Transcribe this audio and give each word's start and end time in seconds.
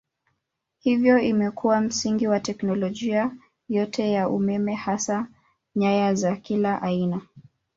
Hivyo 0.79 1.19
imekuwa 1.19 1.81
msingi 1.81 2.27
wa 2.27 2.39
teknolojia 2.39 3.31
yote 3.69 4.11
ya 4.11 4.29
umeme 4.29 4.73
hasa 4.73 5.27
nyaya 5.75 6.13
za 6.15 6.35
kila 6.35 6.81
aina. 6.81 7.21